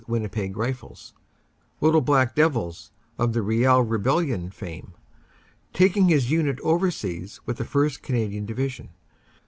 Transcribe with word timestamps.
Win 0.07 0.23
nipeg 0.23 0.57
Rifles 0.57 1.13
"Little 1.79 2.01
Black 2.01 2.33
Devils" 2.33 2.89
of 3.19 3.35
Riel 3.35 3.83
Rebellion 3.83 4.49
fame 4.49 4.93
taking 5.73 6.07
his 6.07 6.31
unit 6.31 6.59
overseas 6.61 7.39
with 7.45 7.57
the 7.57 7.65
1st. 7.65 8.01
Canadian 8.01 8.47
Division. 8.47 8.89